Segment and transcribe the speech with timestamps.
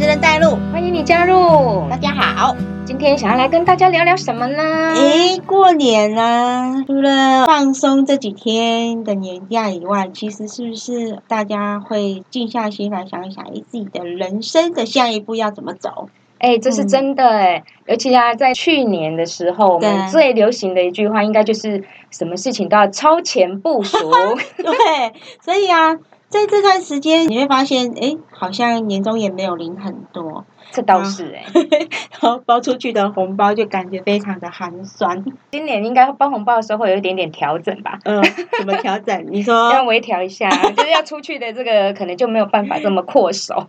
[0.00, 1.86] 职人带路，欢迎你加入。
[1.90, 2.56] 大家好。
[2.86, 4.94] 今天想要来跟大家聊聊什么呢？
[4.94, 16.08] 诶，过年呢，除了放松这几天的年假以外，其实是不是大家会静下心来想一想，诶，自己的人生的下一步要怎么走？
[16.38, 23.98] 哎，这是真的哎，尤其啊，在去年的时候，我们最流行的一句话，应该就是什么事情都要超前部署。
[24.56, 25.12] 对，
[25.42, 25.98] 所以啊。
[26.30, 31.44] 在这段时间，你会发现，哎，好像年终也没有领很多，这倒是哎，
[32.20, 35.24] 然后包出去的红包就感觉非常的寒酸。
[35.50, 37.98] 今年应该包红包的时候会有一点点调整吧？
[38.04, 38.22] 嗯，
[38.56, 39.26] 怎么调整？
[39.28, 43.66] 你说 要微调一下， 就是要出去的这个可能就没有办法这么阔手。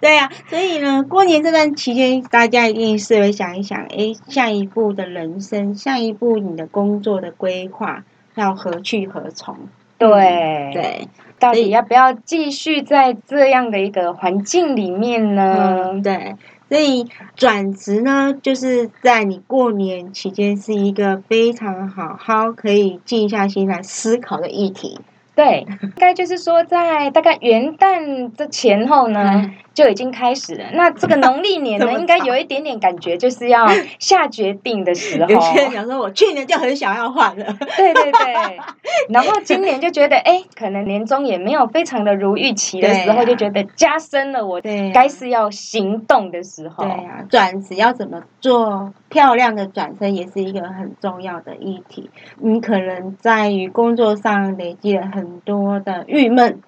[0.00, 8.04] 对呀，所以呢，过年这段期间，大家一定是会想一想，哎，下一步的人生，下一步你的工作的规划
[8.36, 9.56] 要何去何从？
[9.98, 11.08] 对对。
[11.38, 16.00] 到底要不要继续在这样的一个环境里面呢？
[16.02, 16.36] 对，
[16.70, 17.06] 所以
[17.36, 24.98] 转职呢，就是在你过年期间是一个非常好好可以静下心来思考的议题。
[25.34, 30.64] 对，应该就是说，在大概元旦的前后呢，就已经开始了。
[30.72, 35.28] 那这个 农历年呢，应该有一点点感觉，就是要下决定的时候。
[35.28, 37.44] 有些人讲说，我去年就很想要换了。
[37.76, 38.58] 对对对。
[39.10, 44.60] 然后今年就觉得，哎，可能年终也没有非常的如预期的时候，就觉得加深了我
[44.94, 46.84] 该是要行动的时候。
[46.84, 48.92] 对呀，转职要怎么做？
[49.08, 52.10] 漂亮的转身也是一个很重要的议题。
[52.40, 56.60] 你可能在于工作上累积了很多的郁闷。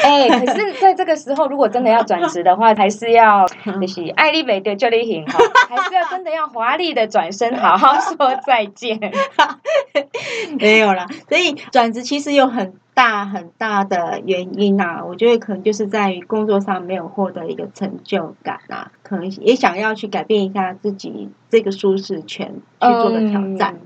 [0.04, 3.46] 哎，可是在这个时候，如果真的要转职的话，还是要
[3.80, 8.98] 就是爱丽美的就丽行哈，还是要真的要华丽的转身，好好说再见。
[10.58, 15.02] 没有啦，所以转职其实有很大很大的原因呐。
[15.06, 22.46] 我觉得可能就是在于工作上没有获得一个成就感啊，可能也想要去改变一下自己这个舒适圈
[22.80, 23.78] 去做的挑战。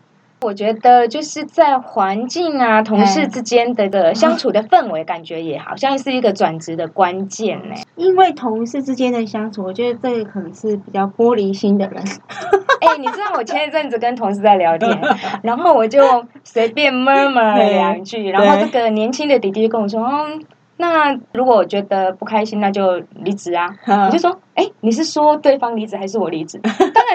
[0.44, 7.74] 我觉得就是在环境啊，同事之间的个相处的氛围，感觉也好像是一个转职的关键呢。
[7.96, 12.04] 因为同事之间的相处，我觉得这个可能是比较玻璃心的人。
[12.80, 14.90] 哎，你知道我前一阵子跟同事在聊天，
[15.42, 20.44] 然后我就随便 murmur 两句，然后这个年轻的弟弟就跟我说：“嗯。”
[20.76, 23.68] 那如果我觉得不开心，那就离职啊！
[23.86, 26.60] 我就说，哎，你是说对方离职还是我离职？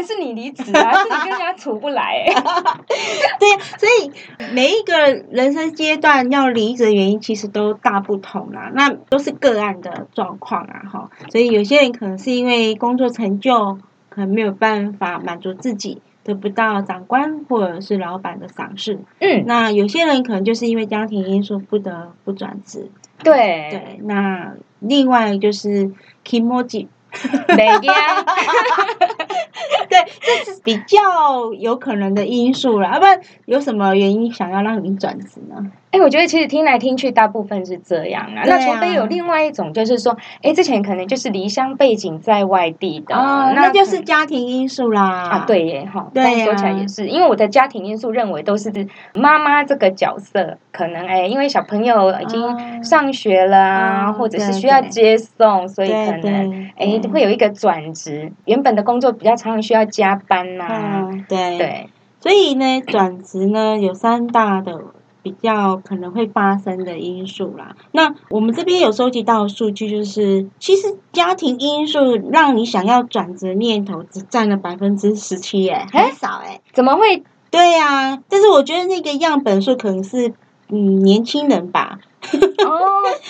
[0.03, 2.23] 是你离职啊，是你跟人家处不来。
[3.39, 4.11] 对呀，所以
[4.53, 4.95] 每一个
[5.31, 11.09] 人生阶段要离职的原因其实都大不同啦，那都是个案的状况啊，哈。
[11.31, 13.77] 所以有些人可能是因为工作成就
[14.09, 16.01] 可能没有办法满足自己。
[16.21, 22.91] 得不到长官或者是老板的赏识，嗯，那有些人可能就是因为家庭因素不得不转职，
[23.23, 25.91] 对对，那另外就是
[26.23, 26.87] kimoji。
[27.47, 28.23] 对呀，
[29.89, 32.89] 对，这是比较有可能的因素了。
[32.93, 35.71] 要不然有什么原因想要让你转职呢？
[35.91, 38.43] 哎，我觉得其实听来听去，大部分是这样啊。
[38.45, 45.01] 那除非有另外一种，就是说，哎，之前可能就是离乡背景在外地的，那就是家庭因素啦。
[45.29, 48.71] 啊，对耶，哈，对，说起来也是，因为我的家庭因素认为都是
[49.15, 61.09] 妈妈这个角色，可能哎，因为小朋友已经上学了啊，或者是需要接送，所以可能哎会有一个转职，原本的工作比较常常需要加班呐。
[61.27, 61.89] 对对，
[62.19, 64.79] 所以呢，转职呢有三大的。
[65.29, 67.75] 比较可能会发生的因素啦。
[67.91, 76.59] 那我们这边有收集到数据，就是其实家庭因素让你想要转职念头只占了百分之十七，耶，很少哎。
[76.73, 77.23] 怎么会？
[77.51, 80.33] 对呀，但是我觉得那个样本数可能是
[80.69, 81.99] 嗯年轻人吧。
[82.21, 82.77] 哦，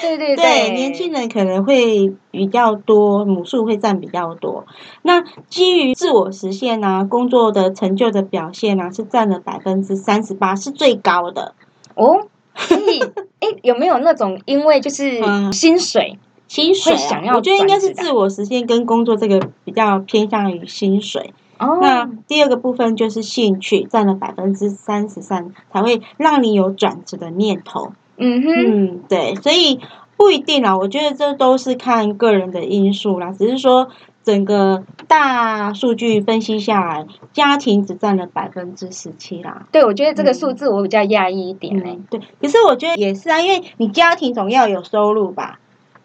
[0.01, 4.65] 对对 对，年轻人可能会比较多，母数会占比较多。
[5.03, 11.53] 那基于自我实现啊，工作的成就的表现啊，是占了百分之三十八，是最高的。
[11.99, 13.01] 哦，所以，
[13.39, 16.17] 哎， 有没有那种因为就是薪水，
[16.47, 17.35] 薪水想要？
[17.35, 21.33] 我觉得应该是自我实现跟工作这个比较偏向于薪水。
[21.59, 27.91] 哦，那第二个部分就是兴趣，占了百分之三十三，才会让你有转职的念头。
[28.17, 29.79] 嗯哼，嗯，对，所以
[30.15, 33.89] 不一定啦，我觉得这都是看个人的因素啦，只是说。
[34.29, 39.65] 整个大数据分析下来，家庭只占了百分之十七啦。
[39.71, 41.97] 对，我觉得这个数字我比较讶异一点呢。
[42.11, 45.59] 对，可是我觉得也是啊，因为你家庭总要有收入吧，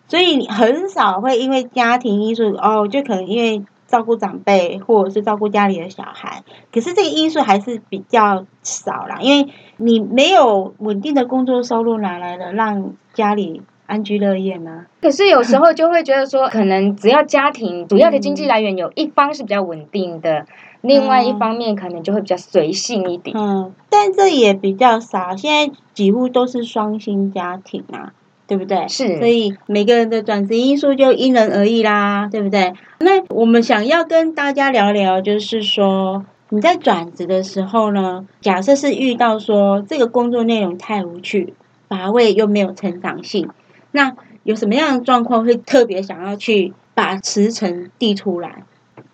[0.09, 6.43] 所以你很少会因为家庭因素哦，就可能因为照顾长辈或者是照顾家里的小孩，
[6.73, 14.87] 可是这个因素还是比较少啦，因为你没有稳定的工作收入，哪来的让家里安居乐业呢？
[15.01, 20.47] 可是有时候就会觉得说， 可能只要家庭主要的经济来源有一方是比较稳定的，
[20.81, 23.37] 另外一方面可能就会比较随性一点。
[23.37, 28.13] 嗯，但这也比较少，现在几乎都是双薪家庭啊，
[28.47, 28.87] 对不对？
[28.89, 32.73] 是所以每个人的转职因素就因人而异啦，对不对？
[33.01, 41.53] 那我们想要跟大家聊聊，就是说你在转职的时候呢，假设是遇到说这个工作内容太无趣、
[41.89, 43.49] 乏味又没有成长性，
[43.94, 44.12] 那
[44.43, 48.64] 有什么样的状况会特别想要去把辞呈递出来？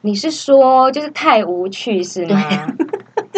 [0.00, 2.40] 你是说就是太无趣是吗？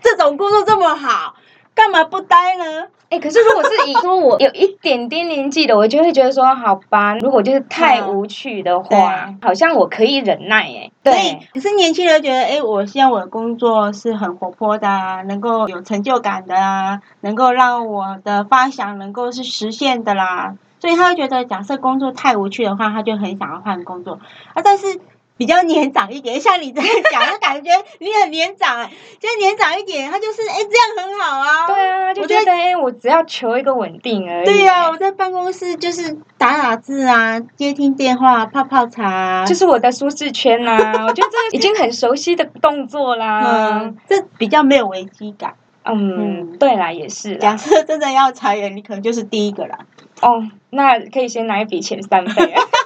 [0.00, 1.34] 这种工作这么好，
[1.76, 2.88] 干嘛不待呢？
[3.08, 20.54] 哎、可是如果是以说我有一点点年纪的，我就会觉得说，好吧，如果就是太无趣的话，好像我可以忍耐、哎，所以对，可是年轻人觉得，哎，我希望我的工作是很活泼的啊，能够有成就感的啊，能够让我的发想能够是实现的啦。
[20.80, 24.18] 所以他会觉得，假设工作太无趣的话，他就很想要换工作
[24.52, 24.62] 啊。
[24.62, 25.00] 但是
[25.36, 28.90] 比较年长一点，像你这样讲，就感觉你很年长，哎，
[29.20, 31.66] 就年长一点，他就是哎这样很好啊。
[31.66, 34.44] 对啊，就我觉得哎、我只要求一个稳定而已。
[34.46, 43.82] 对呀、我在办公室就是打打字啊，接听电话，泡泡茶啊，就是我的舒适圈啊、 我觉得这已经很熟悉的动作啦。
[43.82, 45.54] 嗯，这比较没有危机感。
[45.84, 47.38] 嗯，嗯对啦，也是啦。
[47.38, 49.78] 假设真的要裁员，你可能就是第一个啦，
[50.20, 52.32] 哦，那可以先拿一笔钱三倍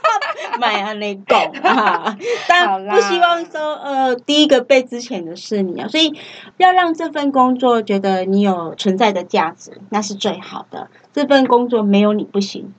[0.50, 0.58] 啊。
[0.58, 2.17] 卖啊那够啊，
[2.49, 6.12] 但不希望说呃第一个被之前的是你啊，所以
[6.56, 10.88] 要让这份工作觉得你有存在的价值，那是最好的。
[11.12, 12.73] 这份工作没有你不行，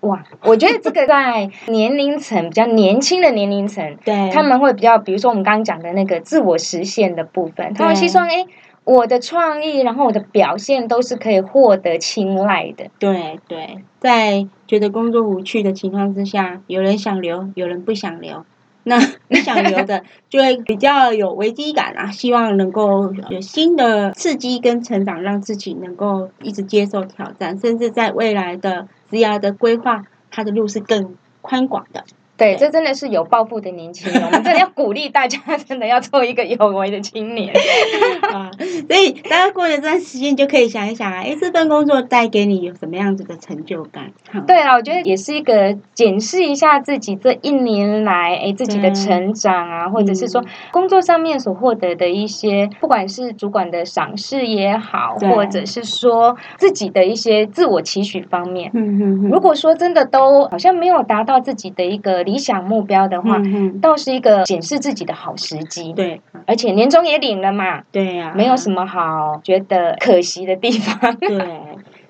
[0.00, 4.30] 哇，我觉得这个在年龄层比较年轻的年龄层， 对。
[4.30, 8.44] 他们会比较，比如说我们刚刚讲的那个自我实现的部分，他们希望哎，
[8.84, 12.90] 我的创意，然后我的表现都是可以获得青睐的。
[12.98, 18.44] 对对，在觉得工作无趣的情况之下，有人想留，有人不想留。
[18.86, 19.00] 那
[19.30, 32.04] 不想留的就会比较有危机感啊，希望能够有新的刺激跟成长，让自己能够一直接受挑战，甚至在未来的职涯的规划，它的路是更宽广的。
[32.36, 35.38] 对，这真的是有抱负的年轻人，我们真的要鼓励大家，
[35.68, 37.54] 真的要做一个有为的青年。
[38.32, 38.50] 啊，
[38.88, 44.12] 所以大家过了这段时间就可以想一想啊，哎，这份工作带给你有什么样子的成就感？
[44.46, 58.70] 对啊，我觉得也是一个检视一下自己这一年来，哎，自己的成长啊，或者是说嗯工作上面所获得的一些，不管是主管的赏识也好，或者是说自己的一些自我期许方面。
[58.74, 63.40] 嗯嗯嗯，如果说真的都好像没有达到自己的一个理想目标的话，
[63.80, 65.92] 倒是一个检视自己的好时机。
[65.92, 71.16] 对而且年终也领了嘛，对呀、没有什么好觉得可惜的地方。
[71.16, 71.38] 对，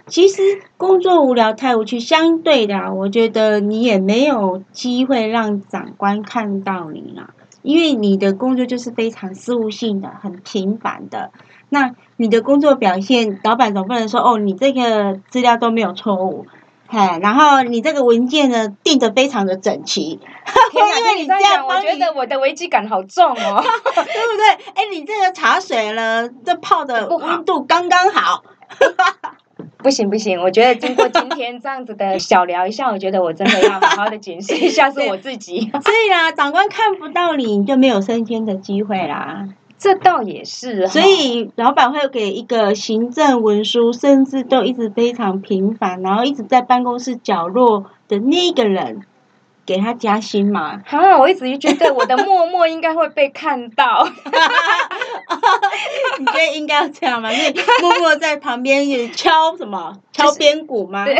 [0.06, 0.43] 其实
[0.76, 7.31] 工作无聊太无趣，相对的啊、我觉得你也没有机会让长官看到你啦，
[7.62, 11.31] 因为你的工作就是非常事务性的、很平凡的。
[11.69, 16.46] 那你的工作表现，老板总不能说哦，你这个资料都没有错误，
[16.86, 20.20] 哎，然后你这个文件呢定的非常的整齐，
[20.75, 23.62] 因为你这样，我觉得我的危机感好重哦。
[23.64, 24.72] 对不对？
[24.75, 28.44] 哎，你这个茶水呢，这泡的温度刚刚好。
[29.79, 35.60] 不行不行，我觉得经过今天这样子的小聊一下，我觉得我真的要好好的检视一下是我自己。
[35.60, 39.46] 所以啦，长官看不到你，你就没有升迁的机会啦。
[39.84, 49.03] 这倒也是哈，所以老板会给一个行政文书，甚至都一直非常频繁，然后一直在办公室角落的那个人，
[49.67, 50.81] 给他加薪嘛？
[50.86, 54.08] 哈，我一直觉得我的默默应该会被看到。
[56.19, 57.29] 你觉得应该要这样吗？
[57.29, 59.98] 你默默在旁边也敲什么？
[60.12, 61.05] 敲边鼓吗？
[61.05, 61.14] 对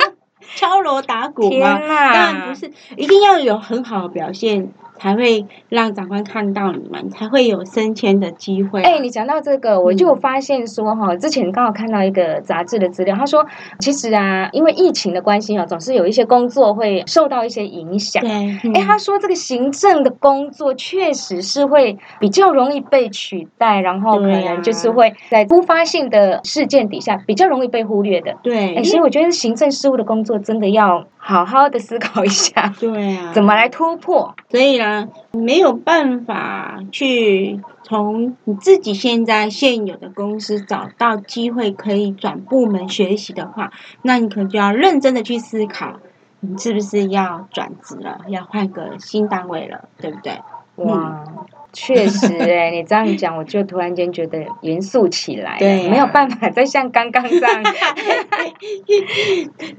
[0.56, 1.78] 敲锣打鼓天吗？
[1.86, 13.46] 当然不是，一定要有很好的表现，才会让长官看到你们，才会有升迁的机会啊、哎、你讲到这个，我就发现说哈，之前刚好看到一个杂志的资料，他说
[13.78, 18.22] 其实啊，因为疫情的关系啊，总是有一些工作会受到一些影响。
[18.22, 28.34] 对，哎、嗯他说这个行政的工作确实是会比较容易被取代，然后可能就是会在突发性的事件底下比较容易被忽略的。
[28.42, 34.34] 对，哎、所以我觉得行政事务的工作真的要好好的思考一下，对啊，怎么来突破。
[34.50, 34.87] 所以呢，
[35.32, 46.00] 没有办法去从你自己现在现有的公司找到机会可以转部门学习的话，那你可能就要认真的去思考，
[46.40, 50.38] 你是不是要转职了，要换个新单位了，对不对？
[50.76, 51.24] 哇，
[51.72, 57.64] 确实哎、 你这样讲，我就突然间觉得严肃起来了，对啊没有办法再像刚刚这样。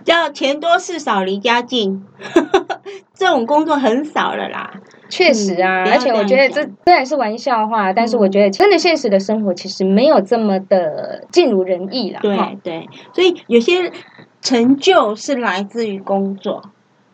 [0.04, 2.04] 叫钱多事少离家近，
[3.16, 4.74] 这种工作很少了啦。
[5.10, 12.20] 确实啊，嗯而且我觉得这虽然是玩笑话，但是嗯我觉得真的现实的生活其实没有这么的尽如人意啦。
[12.22, 13.92] 哈对对，所以有些
[14.42, 16.62] 成就是来自于工作，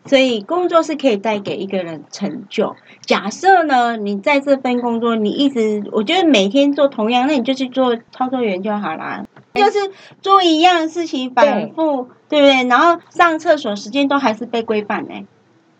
[0.04, 2.76] 所以工作是可以带给一个人成就。
[3.00, 9.24] 假设呢，你在这份工作，你一直我觉得每天做同样，那你就去做操作员就好啦。
[9.54, 9.78] 就是
[10.20, 12.68] 做一样事情反复，对不对？
[12.68, 15.14] 然后上厕所时间都还是被规范呢、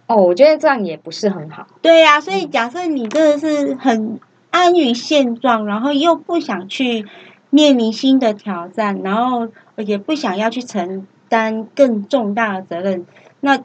[0.07, 1.67] 哦，我觉得这样也不是很好。
[1.83, 4.21] 对呀、所以假设你真的是很
[4.51, 7.05] 安于现状，然后又不想去
[7.51, 13.05] 面临新的挑战，然后也不想要去承担更重大的责任，
[13.41, 13.59] 那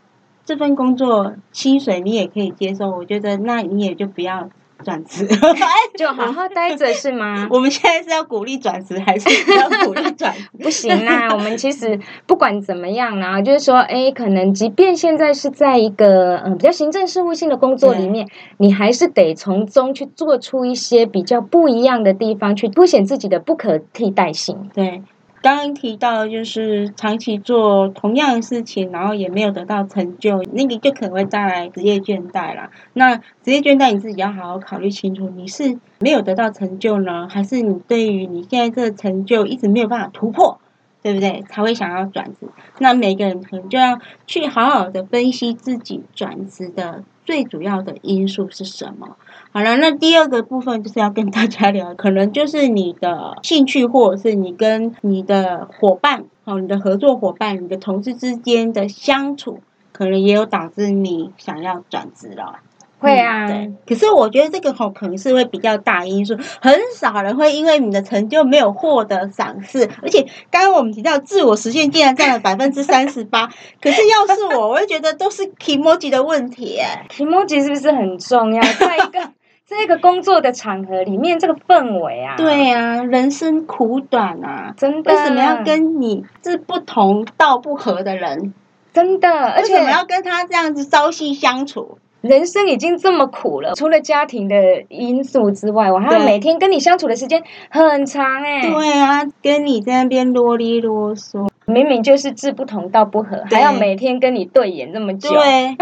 [0.44, 4.50] 这份工作薪水你也可以接受，我觉得那你也就不要
[4.84, 5.28] 转职。
[5.98, 7.48] 就好好待着是吗？
[7.52, 10.34] 我们现在是要鼓励转职，还是要鼓励转？
[10.62, 24.70] 不行啦， 我们其实不管怎么样啦，就是说，哎，可能即便现在是在一个嗯、呃比较行政事务性的工作里面，你还是得从中去做出一些比较不一样的地方，去凸显自己的不可替代性。
[24.74, 25.02] 对，
[25.42, 32.70] 刚刚提到就是长期做同样的事情，然后也没有得到成就，那个就可能会带来职业倦怠啦。
[32.94, 40.60] 那职业倦怠你自己要好好考虑清楚，你是没有得到成就呢，还是你对于你现在这个成就一直没有办法突破？
[41.04, 41.44] 对不对？
[41.50, 42.48] 才会想要转职。
[42.78, 49.18] 那每个人可能就要去好好的分析自己转职的最主要的因素是什么。
[49.54, 59.60] 好了，那第二个部分就是要跟大家聊， 可能就是你的兴趣，或者是你跟你的伙伴，好，你的合作伙伴、你的同事之间的相处，
[59.92, 62.60] 可能也有导致你想要转职了。
[63.00, 63.96] 会啊，嗯对。
[63.96, 73.50] 可是我觉得这个吼可能是会比较大因素，很少人会因为你的成就没有获得赏识，而且刚刚我们提到自我实现竟然占了百分之三十八，
[73.82, 76.86] 可是要是我，我会觉得都是 emoji 的问题耶。
[77.18, 78.62] emoji 是不是很重要？
[78.62, 79.32] 在一个
[79.72, 88.54] 在一个工作的场合里面，这个氛围啊，，对啊、人生苦短啊，真的为什么要跟你是不同道不合的人？
[88.94, 89.30] 真的？
[89.30, 91.98] 而且我要跟他这样子朝夕相处？
[92.20, 94.56] 人生已经这么苦了，除了家庭的
[94.90, 105.32] 因素之外，我还要每天跟你相处的时间很长哎、对啊，跟你在那边啰里啰嗦，明明就是志不同道不合，对还要每天跟你对眼那么久。
[105.32, 105.76] 对，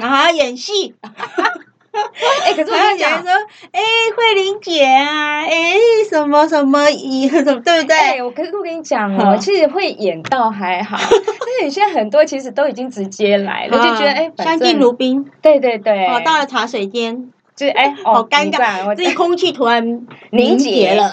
[0.00, 0.96] 然后还要演戏，
[2.44, 3.30] 哎、可是我跟你讲说，，
[3.72, 3.80] 哎，
[4.16, 5.74] 慧玲姐啊，哎，
[6.08, 7.96] 什么什么姨，什么对不对？
[7.96, 15.24] 哎、我可是我跟你讲哦，好其实会演到还好， 但是你现在很多其实都已经直接来了，就觉得哎，反相正敬如宾。
[15.40, 21.12] 对对对，哦，到了茶水间，就是哎，哦好尴尬，这 空气突然凝结结了。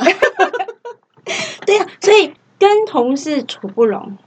[1.65, 4.17] 对呀、所以跟同事处不拢，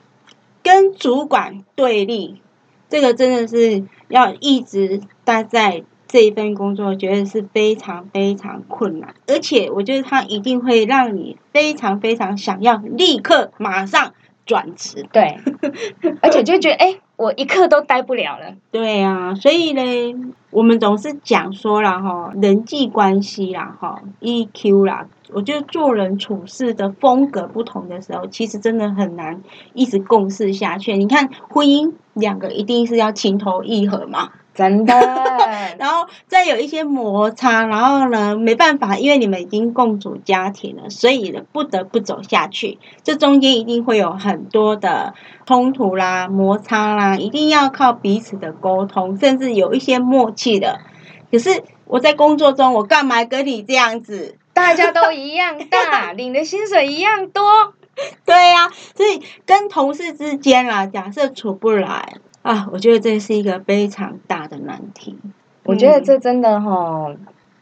[0.62, 2.40] 跟主管对立，
[2.88, 5.82] 这个真的是要一直待在
[6.14, 14.12] 这一份工作，觉得是非常非常困难，而且我觉得它一定会让你非常非常想要立刻马上
[14.46, 15.04] 转职。
[15.12, 15.40] 对，
[16.22, 18.54] 而且就觉得哎，我一刻都待不了了。
[18.70, 19.82] 对啊、所以呢，
[20.50, 29.42] 我们总是讲说啦哈，人际关系啦哈，EQ 啦，我觉得做人处事的风格不同的时候，其实真的很难
[29.72, 30.96] 一直共事下去。
[30.96, 34.94] 你看婚姻，两个一定是要情投意合嘛，真的，
[35.78, 42.78] 然后再有一些摩擦，然后呢，没办法，因为你们已经共组家庭了，所以不得不走下去。
[43.02, 50.78] 这中间一定会有很多的冲突啦、摩擦啦，一定要靠彼此的沟通，甚至有一些默契的。
[51.32, 54.38] 可是我在工作中，我干嘛跟你这样子？
[54.52, 57.74] 大家都一样大，领的薪水一样多。
[58.26, 65.16] 对呀、所以跟同事之间啦，假设处不来啊，我觉得这是一个非常大的难题。
[65.62, 67.10] 我觉得这真的哈、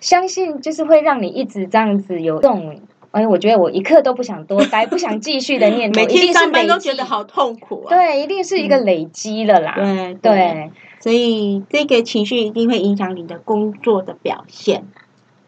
[0.01, 2.81] 相信就是会让你一直这样子有这种，
[3.13, 7.91] 哎，我觉得我一刻都不想多待， 不想继续的念头，每天上班都觉得好痛苦啊。
[7.91, 9.77] 对，一定是一个累积了啦。
[9.77, 14.85] 对对，所以这个情绪一定会影响你的工作的表现。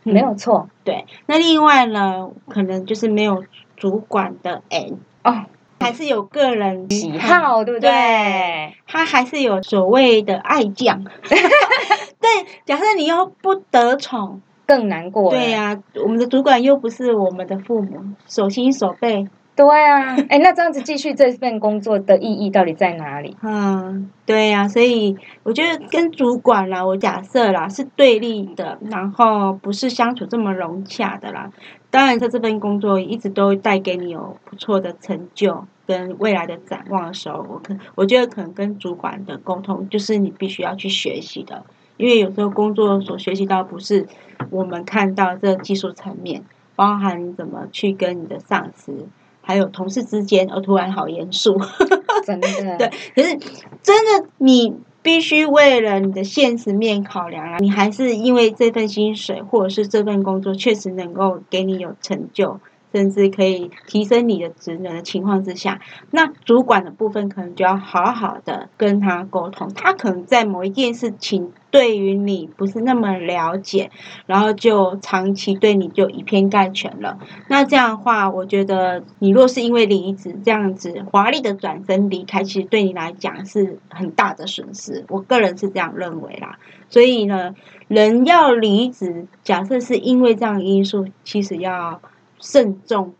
[0.04, 0.68] 没有错。
[0.84, 3.42] 对，那另外呢，可能就是没有
[3.76, 5.46] 主管的 N，哦，
[5.84, 7.90] 还是有个人喜好对不对？
[7.90, 11.04] 对他还是有所谓的爱将。
[11.24, 15.30] 对，假设你又不得宠，更难过。
[15.30, 23.36] 对呀、我们的主管又不是我们的父母，手心手背对啊， 哎，那这样子继续这份工作的意义到底在哪里？
[23.42, 31.50] 嗯，对呀，所以我觉得跟主管啦，我假设啦是对立的，然后不是相处这么融洽的啦。
[31.90, 41.64] 当然，在这份工作一直都带给你有不错的成就跟未来的展望的时候，我可我觉得可能跟主管的沟通就是你必须要去学习的，
[41.96, 44.08] 因为有时候工作所学习到不是
[44.50, 46.42] 我们看到这技术层面，
[46.74, 49.06] 包含怎么去跟你的上司。
[49.44, 51.56] 还有同事之间，哦，突然好严肃，
[52.26, 52.76] 真的。
[52.78, 53.38] 对，可是
[53.82, 62.58] 真的，你必须为了你的现实面考量啊，你还是因为这份薪水或者是这份工作确实能够给你有成就。
[62.94, 65.80] 甚至可以提升你的职能的情况之下，
[66.12, 69.68] 那主管的部分可能就要好好的跟他沟通。
[69.74, 73.90] 他可能在某一件事情对于你不是那么了解，
[74.26, 77.18] 然后就长期对你就以偏概全了。
[77.48, 85.04] 那这样的话，我觉得你若是因为离职这样子华丽的转身离开，其实对你来讲是很大的损失。
[85.08, 86.60] 我个人是这样认为啦。
[86.88, 87.56] 所以呢，
[87.88, 92.00] 人要离职，假设是因为这样因素，其实要。
[92.44, 93.14] 慎重、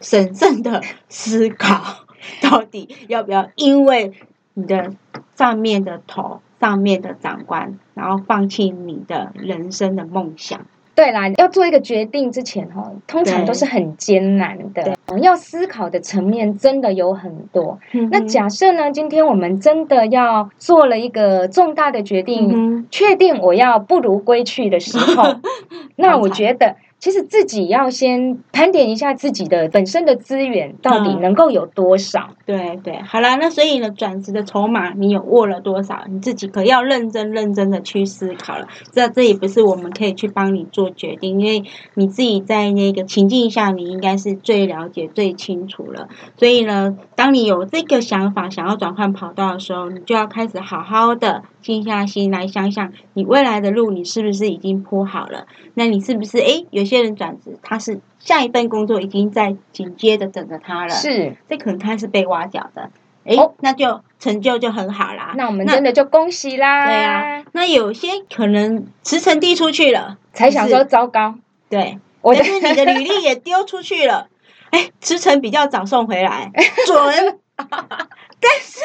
[0.00, 2.04] 审慎的思考，
[2.42, 4.12] 到底要不要因为
[4.52, 4.92] 你的
[5.34, 10.60] 上面的头、上面的长官，然后放弃你的人生的梦想？
[10.94, 14.96] 对啦，要做一个决定之前，哈，通常都是很艰难的。
[15.20, 17.78] 要思考的层面真的有很多。
[18.10, 25.36] 那假设呢，今天我们真的要做了一个重大的决定，确定我要不如归去的时候，
[25.96, 26.76] 那我觉得。
[26.98, 32.30] 其实自己要先盘点一下自己的本身的资源到底能够有多少。
[32.44, 36.04] 对对，好啦，那所以呢，转职的筹码你有握了多少？
[36.08, 38.66] 你自己可要认真认真的去思考了。
[38.92, 46.08] 这这也不是我们可以去帮你做决定，因为你自己在那个情境下，你应该是最了解、最清楚了。
[46.36, 55.46] 所以呢，当你有这个想法想要转换跑道的时候，你就要开始好好的静下心来想想，你未来的路你是不是已经铺好了？
[55.74, 56.84] 那你是不是哎有？
[56.86, 60.94] 些人转职，他是下一份工作已经在紧接着等着他了。
[60.94, 62.90] 是，这可能他是被挖角的。
[63.24, 65.34] 哎，那就成就就很好啦。
[65.36, 66.86] 那我们真的就恭喜啦。
[66.86, 71.34] 对啊，那有些可能辞呈递出去了，才想说糟糕。
[71.68, 74.28] 对，但是你的履历也丢出去了。
[74.70, 76.52] 哎，辞呈比较早送回来，
[76.86, 77.38] 准。
[77.58, 78.80] 但是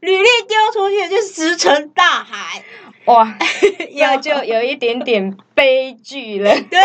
[0.00, 2.62] 履历丢出去就石沉大海。
[3.06, 3.38] 哇，
[3.96, 6.54] 要就有一点点悲剧了。
[6.68, 6.78] 对，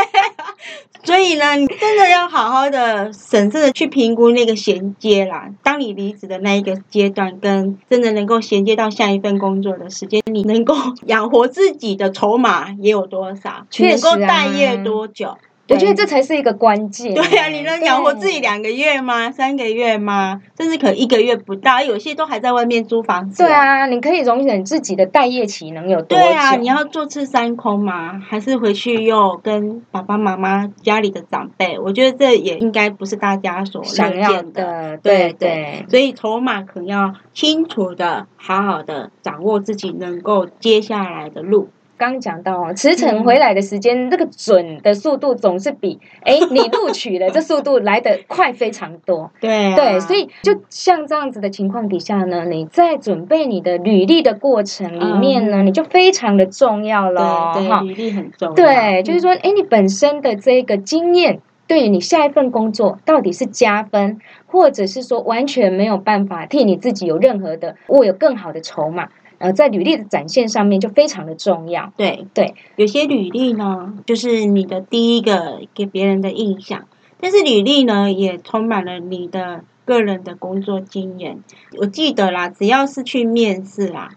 [1.03, 5.49] 所以呢，你真的要好好的审慎的去评估那个衔接啦。
[5.63, 10.73] 当你离职的那一个阶段，跟真的能够衔接到下一份工作的时间，你能够
[11.07, 13.67] 养活自己的筹码也有多少？
[13.79, 15.37] 能够待业多久？
[15.69, 17.13] 我觉得这才是一个关键。
[17.13, 19.31] 对呀，你能养活自己两个月吗？
[19.31, 20.41] 三个月吗？
[20.57, 23.43] 甚至可能一个月不到，有些都还在外面租房子。
[23.43, 26.25] 对啊，你可以容忍自己的待业期能有多久？
[26.25, 28.19] 对啊，你要坐吃山空吗？
[28.19, 31.79] 还是回去又跟爸爸妈妈、家里的长辈？
[31.79, 34.97] 我觉得这也应该不是大家所想要的。
[35.01, 41.69] 对对，所以筹码可能要清楚的、好好的掌握自己能够接下来的路。
[42.09, 49.31] 刚讲到哦，驰骋回来的时间，那个准的速度总是比哎你录取的 这速度来得快非常多。
[49.39, 57.81] 对对，所以就像这样子的情况底下呢，你在准备你的履历的过程里面呢，你就非常的重要了哈。
[57.81, 58.53] 履历很重要。
[58.53, 69.09] 对，就是说，哎，你本身的这个经验，对你下一份工作到底是加分，或者是说完全没有办法替你自己有任何的我有更好的筹码。
[69.43, 71.91] 呃，在履历的展现上面就非常的重要。
[71.97, 76.87] 对对，有些履历呢，就是你的第一个给别人的印象，
[77.19, 81.43] 但是履历呢，也充满了你的个人的工作经验。
[81.77, 84.11] 我记得啦，只要是去面试啦，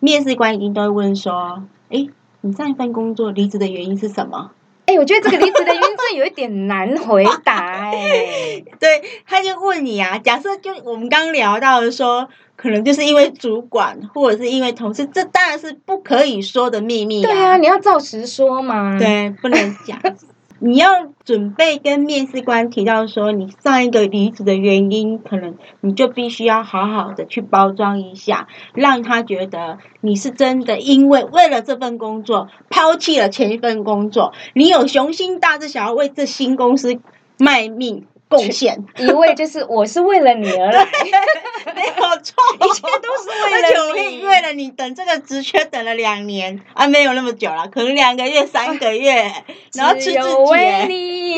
[0.00, 2.08] 面试官一定都会问说：“哎，
[2.40, 4.50] 你上一份工作离职的原因是什么？”
[4.86, 7.90] 哎，我觉得这个离职的原因有一点难回答。
[7.94, 12.28] 哎，对，他就问你啊，假设就我们刚聊到的说。
[12.56, 17.22] 可能就是因为主管，或者是因为同事，这当然是不可以说的秘密。
[17.22, 18.98] 对啊，你要照实说嘛。
[18.98, 19.98] 对，不能讲。
[20.60, 20.88] 你要
[21.24, 36.98] 准备跟面试官提到说，你上一个离职的原因，可能你就必须要好好的去包装一下，让他觉得你是真的因为为了这份工作抛弃了前一份工作，你有雄心大志想要为这新公司
[37.36, 38.06] 卖命。
[38.36, 38.84] 贡献。
[38.98, 40.84] 一位就是我是为了你而来，
[41.74, 46.60] 没有错，一切都是为了你，为了你等这个职缺等了两年。
[46.74, 49.30] 啊，没有那么久了，可能两个月、三个月，
[49.74, 50.18] 然后吃自己，
[50.50, 51.36] 为你，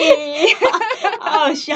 [1.20, 1.74] 好笑。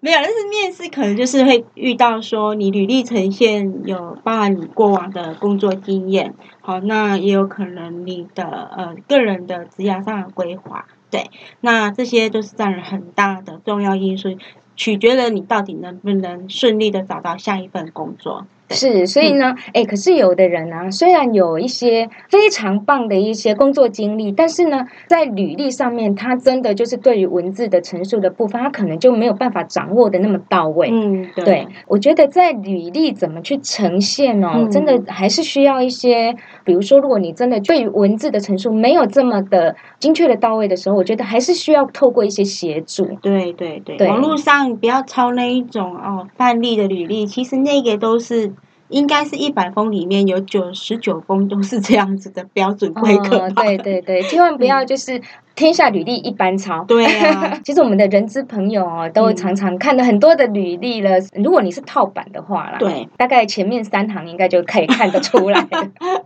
[0.00, 14.30] 没有，但是面试可能就是会遇到说你履历呈现有包含你过往的工作经验，好，那也有可能你的呃个人的职业上的规划，对，那这些都是占了很大的重要因素，
[14.74, 18.46] 取决了你到底能不能顺利的找到下一份工作。
[18.70, 30.88] 是，所以呢，哎，可是有的人呢，虽然有一些非常棒的一些工作经历，但是呢，在履历上面，他真的就是对于文字的陈述的部分，他可能就没有办法掌握的那么到位。
[30.90, 43.04] 嗯，对，我觉得在履历怎么去呈现哦，真的还是需要一些，比如说，如果你真的对于文字的陈述没有这么的精确的到位的时候，我觉得还是需要透过一些协助。
[43.20, 48.52] 对对对，网络上不要抄那一种哦范例的履历，其实那个都是。
[48.88, 53.48] 应该是一百封里面有九十九封都是这样子的标准规格。
[53.48, 55.18] 对对对，千万不要就是。
[55.54, 57.58] 天下履历一般抄，对啊。
[57.64, 61.10] 其实我们的人资朋友哦，都常常看了很多的履历了。
[61.34, 65.66] 如果你是套版的话啦，对，大概前面三行应该就可以看得出来。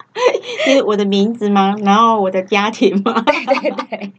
[0.68, 1.74] 因为我的名字吗？
[1.82, 3.22] 然后我的家庭吗？
[3.26, 4.12] 对 对对。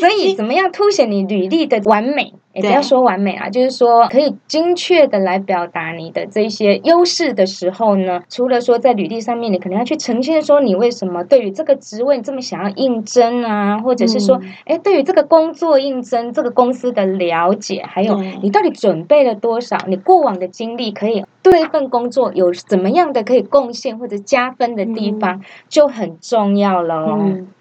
[0.00, 2.32] 所以怎么样凸显你履历的完美？
[2.54, 27.18] 也不要说完美啊，就是说可以精确的来表达你的这些优势的时候呢，除了说在履历上面，你可能要去呈现说你为什么对于这个职位这么想要应征啊，或者是说，哎，对于这个工作应征这个公司的了解，还有你到底准备了多少，你过往的经历可以对一份工作有怎么样的可以贡献或者加分的地方，就很重要了。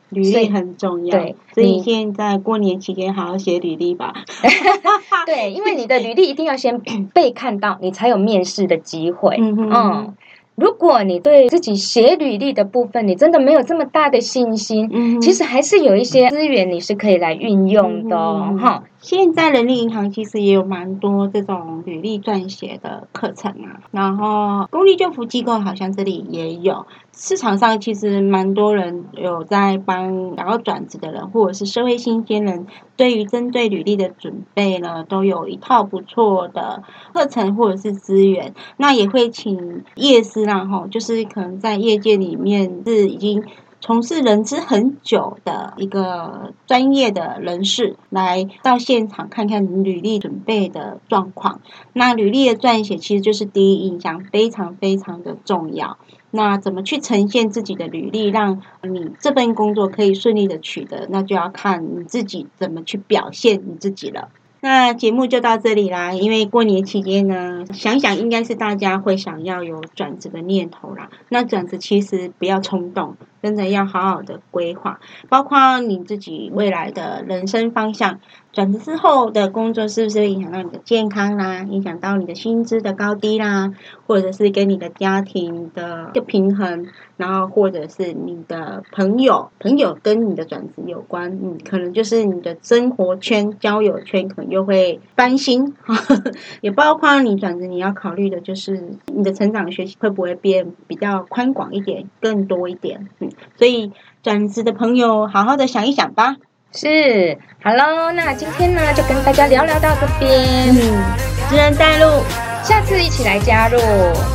[0.09, 4.13] 履历很重要，对，所以现在过年期间好好写履历吧。
[5.25, 6.77] 对，因为你的履历一定要先
[7.13, 9.37] 被看到，你才有面试的机会。
[9.39, 10.13] 嗯。
[10.61, 18.15] 如果你对自己写履历的部分，你真的没有这么大的信心，嗯，其实还是有一些资源你是可以来运用的
[18.59, 18.83] 哈。
[19.01, 26.85] 现在人力银行其实也有蛮多这种履历撰写的课程啊，然后公立救扶机构好像这里也有。
[27.13, 36.83] 市场上其实蛮多人有在帮然后转职的人，或者是社会新鲜人，对于针对履历的准备呢，都有一套不错的
[37.13, 38.53] 课程或者是资源。
[38.77, 43.43] 那也会请业师啦，哈，就是可能在业界里面是已经
[43.81, 51.61] 从事人资很久的一个专业的人士，来到现场看看履历准备的状况。
[51.91, 55.97] 那履历的撰写其实就是第一印象，非常非常的重要。
[56.29, 64.29] 那怎么去呈现自己的履历，让你这份工作可以顺利的取得，那就要看你自己怎么去表现你自己了。
[64.63, 71.09] 那节目就到这里啦，因为过年期间呢，想想应该是大家会想要有转职的念头啦。
[71.29, 74.99] 那转职其实不要冲动，真的要好好的规划，
[75.29, 78.19] 包括你自己未来的人生方向。
[78.53, 81.63] 转职之后的工作是不是会影响到你的健康啦？
[81.69, 83.71] 影响到你的薪资的高低啦？
[84.05, 86.85] 或者是跟你的家庭的一个平衡？
[87.15, 95.73] 然后或者是你的朋友，朋友跟你的转职有关，嗯，可能就是你的生活圈、交友圈可能又会翻新。
[96.59, 103.07] 也包括你转职，你要考虑的就是你的成长学习会不会变比较宽广一点、更多一点？
[103.19, 103.91] 嗯，所以
[104.23, 106.35] 转职的朋友，好好的想一想吧。
[106.73, 111.03] 是，Hello，那今天呢就跟大家聊聊到这边，嗯，
[111.49, 112.23] 知人带路，
[112.63, 113.77] 下次一起来加入，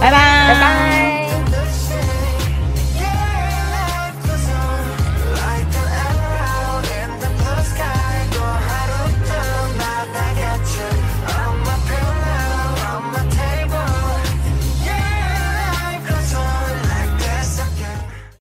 [0.01, 1.16] 拜拜，拜拜。